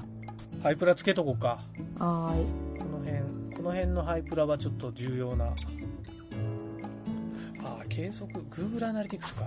[0.63, 1.59] ハイプラつけとこうか。
[1.97, 2.45] はーい。
[2.79, 5.53] この辺、この辺のハイプラはちょっと重要な。
[7.69, 9.45] ああ、継続、Google アナリティクスか。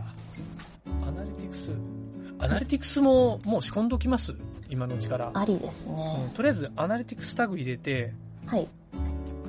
[1.07, 1.77] アナリティクス。
[2.39, 4.35] アナリティクスももう仕込んどきます
[4.69, 5.31] 今のうちから。
[5.35, 6.33] ありですうんね。
[6.35, 8.13] とりあえずアナリティクスタグ入れて、
[8.47, 8.69] はい。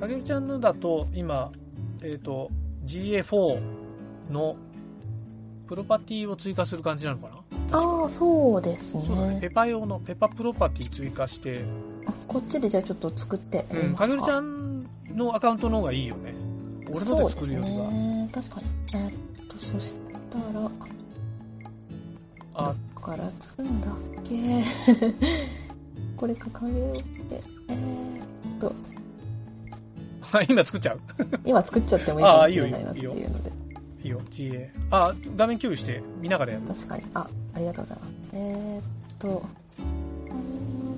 [0.00, 1.50] かげるちゃんのだと今、
[2.02, 2.50] えっ、と
[2.86, 3.60] GA4
[4.30, 4.56] の
[5.66, 7.28] プロパティを追加する感じなのか
[7.70, 7.78] な？
[7.78, 9.34] ああ、そうですそうだね。
[9.34, 9.40] ね。
[9.40, 11.64] ペパ用のペパプロパティ追加して、
[12.28, 13.94] こっちでじゃあちょっと作ってみうん。
[13.94, 16.34] かげるちゃんのアカウントの方がいいよね。
[16.90, 18.13] 俺ので作るよりは。
[18.34, 18.66] 確かに。
[18.94, 19.12] えーっ
[19.48, 19.94] と、そし
[20.30, 20.70] たら、
[22.54, 23.90] あ、どっから作るんだっ
[24.24, 24.64] け？
[26.16, 27.42] これ掲げようって。
[27.68, 28.72] えーっと、
[30.48, 31.00] 今作っちゃう？
[31.44, 33.52] 今作っちゃってもいいかもしれないなっていいよいいよいうので。
[34.02, 34.68] いいよ、GA。
[34.90, 36.66] あ、画面共有して見ながらやる。
[36.66, 37.02] 確かに。
[37.14, 38.12] あ、ありがとうございます。
[38.34, 38.82] えーっ
[39.18, 39.42] と、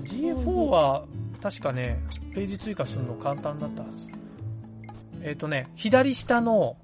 [0.03, 1.03] GA4 は
[1.41, 1.99] 確かね、
[2.33, 4.07] ページ追加するの簡単だったはず。
[5.21, 6.75] えっ、とね、左下の、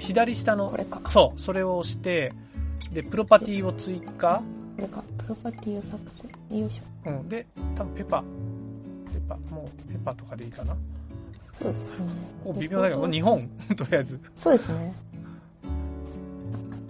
[0.00, 1.00] 左下のこ、れか。
[1.08, 2.32] そう、それを押して、
[2.92, 4.42] で、プロパティを追加。
[4.76, 5.02] これか。
[5.18, 6.24] プロパティを作成。
[6.58, 7.10] よいしょ。
[7.10, 7.28] うん。
[7.28, 8.24] で、多分ペパ。
[9.12, 10.76] ペパ、もうペパとかでいいかな。
[11.52, 12.06] そうですね。
[12.42, 14.18] こう微妙だけど、日本、 とりあえず。
[14.34, 14.94] そうですね。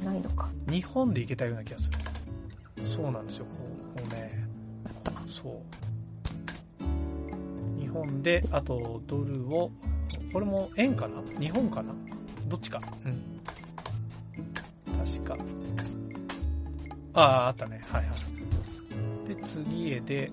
[0.04, 0.48] ないのか。
[0.68, 1.98] 日本でいけたような気がする。
[2.82, 3.46] そうなんですよ。
[3.46, 3.50] こ
[3.96, 4.46] うこうね。
[5.26, 5.52] そう。
[7.80, 9.70] 日本で、あとドルを、
[10.32, 11.22] これも円かな？
[11.38, 11.92] 日本かな？
[12.50, 12.80] どっちか？
[13.06, 13.22] うん。
[14.98, 15.36] 確か。
[17.14, 17.80] ああ、あったね。
[17.88, 18.14] はいはい。
[19.28, 20.32] で、次へで、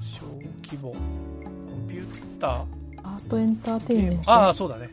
[0.00, 0.22] 小
[0.64, 2.64] 規模、コンピューター、
[3.04, 4.32] アートエンターテインメント？
[4.32, 4.90] ああ、そうだね。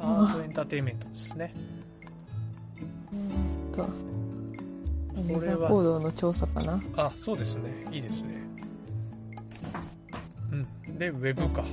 [0.00, 1.54] アートエンターテインメントですね。
[3.12, 6.82] えーっと、ユこれはーザー行動の調査かな？
[6.96, 7.70] あ、そうですね。
[7.92, 8.34] いいですね。
[10.52, 10.56] う
[10.90, 10.98] ん。
[10.98, 11.64] で、ウェブか。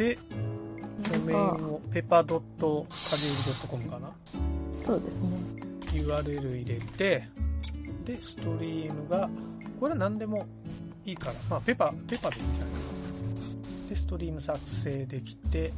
[0.00, 0.16] で、
[1.12, 4.10] ドメインをペパドットカジュールドットコムかな？
[4.82, 5.36] そうですね。
[5.92, 7.28] URL 入れて、
[8.06, 9.28] で、ストリームが、
[9.78, 10.46] これは何でも
[11.04, 13.88] いいから、まあ、ペパ、ペパでいいんじゃないかな。
[13.90, 15.70] で、ストリーム作成できて、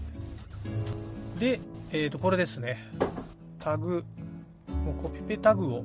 [1.40, 1.58] で、
[1.90, 2.78] えっ、と、これですね。
[3.58, 4.04] タグ、
[4.84, 5.84] もうコピペタグを、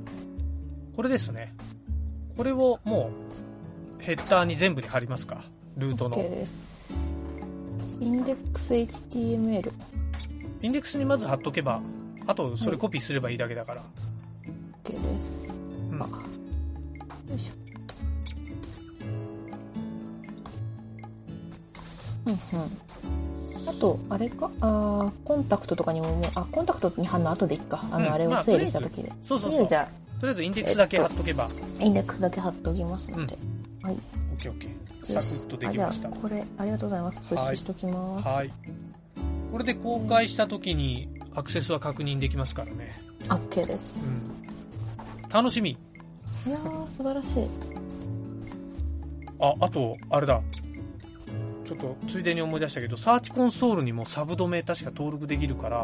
[0.95, 1.55] これですね。
[2.37, 3.09] これをも
[3.99, 5.43] う、ヘッダーに全部に貼りますか？
[5.75, 6.17] ルート OK の。
[6.17, 7.16] です。
[7.99, 9.71] インデックス HTML。
[10.61, 11.81] インデックスにまず貼っとけば、
[12.25, 13.83] あとそれコピーすればいいだけだから。
[14.83, 15.53] OK です。
[15.91, 16.05] うんあ。
[16.05, 17.53] よいしょ。
[22.27, 23.69] うんうん。
[23.69, 24.49] あと、あれか？
[24.61, 27.83] あーコンタクトとかにももう、あ、コンタクトに貼るの後でいいか。
[27.91, 29.11] あの、うんあれをまあ整理した時で。
[29.23, 29.57] そうそうそう。
[29.57, 33.37] とりあえずじゃとりあえずインデックスだけ貼っとけば、あ、インデックスだけ貼っておきますので。
[33.83, 33.97] はい。
[34.37, 35.13] ケーオッケー。
[35.13, 36.09] サクッとであきました。
[36.09, 37.21] これ、ありがとうございます。
[37.21, 38.27] プッシュしときます。
[38.27, 38.51] はい。
[39.51, 43.01] これで公開した時にアクセスは確認できますからね。
[43.29, 44.11] あ OK でうす。
[44.11, 44.21] ん。
[45.29, 45.71] 楽しみ。
[45.71, 47.47] いやー、素晴らしい。
[49.39, 50.41] あ、あと、あれだ。
[51.63, 55.77] ちょっとついでに思い出したけど、サーチコンソールにもサブドメ確か登録できるから、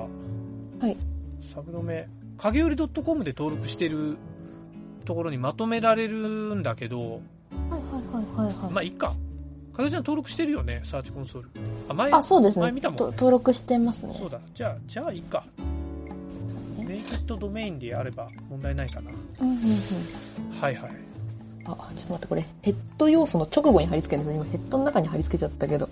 [0.80, 0.96] はい。
[1.42, 4.18] サブドメ、影より .com で登録してる
[5.04, 7.22] ところにまとめられるんだけど、
[8.18, 8.72] はいはいはい。
[8.72, 9.14] まあ、いいか。
[9.74, 11.50] かずちゃん登録してるよね、サーチコンソール。
[11.90, 12.90] あ、前、あ、そうですね前見た。
[12.90, 13.12] もん、とね。
[13.14, 14.16] 登録してますね。
[14.18, 14.40] そうだ。
[14.54, 15.44] じゃあ、じゃあいいか。
[16.48, 19.12] そうねネイキッドドメインであれば問題ないかな。
[19.42, 20.62] うんうんうん。
[20.62, 20.92] はいはい。
[21.66, 24.44] あ、ちょっと待って、これ、ヘッド要素の直後に貼り付けるんですね。
[24.44, 25.90] 今、ヘッドの中に貼り付けちゃったけど。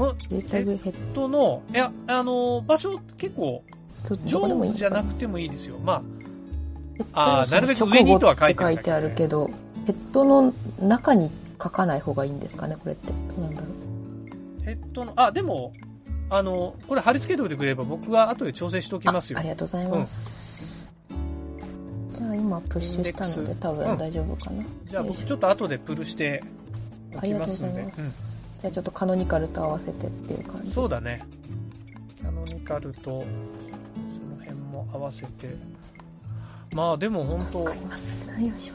[0.00, 3.62] あヘッとの、いや、あの、場所結構、
[4.08, 5.20] ド、どこでもいい上じゃなくて。
[5.20, 5.76] てもいいですよ。
[5.84, 6.02] ま
[7.12, 9.50] あー要素なるべく上にとは書いてあるけど、
[9.88, 11.30] ヘッドの中に
[11.62, 13.06] 書かない方がいいんですかね、これって。
[13.08, 13.70] どうなんだろう。
[14.60, 15.72] あ、ヘッドの、あ、でも、
[16.28, 19.48] あの、これ貼り付けておいてくれれば僕が後で調整しておきますよああり。
[19.48, 20.90] がとうございます。
[22.12, 24.62] じゃあ今プッシュしたので多分大丈夫かな。
[24.84, 26.44] じゃあ僕ちょっと後でプルして
[27.16, 27.70] おきありがとうますんで。
[27.70, 28.54] ございます。
[28.60, 30.72] じゃあちょっとカノニカルと合わせてっていう感うん、じ。
[30.72, 31.22] そうだね。
[32.18, 33.24] キャノニカルと、その
[34.38, 35.56] 辺も合わせて。
[36.74, 37.64] まあでも本当。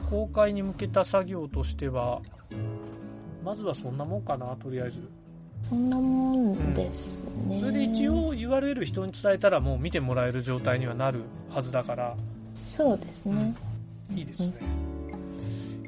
[0.10, 2.22] 公開に向けた作業としては、
[3.44, 5.10] まずはそんなもんかな、とりあえず。
[5.62, 7.60] そんなもんですね。
[7.60, 8.10] それで一。
[8.10, 12.16] 応 URL 人に伝えたらもう見てもらえる状態にはなるはずだから、
[12.54, 13.56] そうですね。
[14.14, 14.54] いいですね。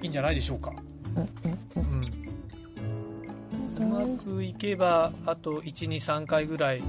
[0.02, 0.74] いいんじゃないでしょうか。
[1.16, 1.30] うん
[1.82, 2.02] うん
[3.80, 4.06] うん。
[4.06, 6.82] うまくいけば、あと1、2、3回ぐらい、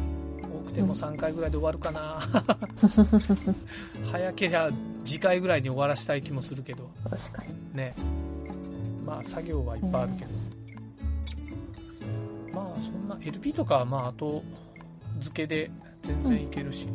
[0.77, 2.21] 多くても3回ぐらいで終わるかな。
[4.13, 4.71] 早けりゃ
[5.05, 7.11] 次回ぐらいに終わらしたい気もするけど、うん。
[7.11, 7.77] 確かに。
[7.77, 7.95] ね。
[9.05, 10.31] まあ作業はいっぱいあるけど。
[12.53, 14.43] まあそんな LP とかはまあ後
[15.21, 15.71] 付けで
[16.03, 16.89] 全然いけるし。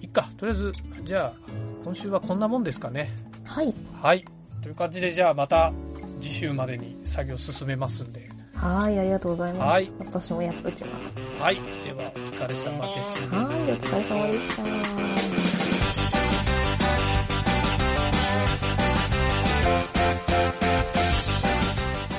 [0.00, 0.72] いっか、とりあえず、
[1.04, 1.50] じゃあ
[1.84, 3.14] 今週はこんなもんですかね。
[3.44, 3.74] はい。
[4.00, 4.24] はい。
[4.62, 5.72] という感じでじゃあまた
[6.20, 8.30] 次週までに作業進めますんで。
[8.54, 9.68] はい、ありがとうございます。
[9.68, 11.42] はい私もやっときます。
[11.42, 11.75] はい。
[11.96, 13.08] では、お疲れ様です。
[13.34, 14.56] はい、お疲れ様でした。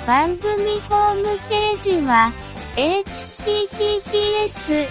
[0.08, 2.34] 番組ホームページは、
[2.76, 4.88] https,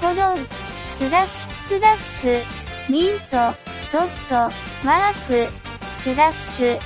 [0.00, 0.48] コロン、
[0.94, 2.42] スラッシュスラッシュ、
[2.88, 3.54] ミント、
[3.92, 4.50] ドット、
[4.86, 5.46] マーク、
[5.98, 6.80] スラッシュ、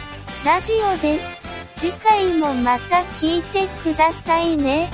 [0.45, 1.45] ラジオです。
[1.77, 4.91] 次回もまた聞いてくださいね。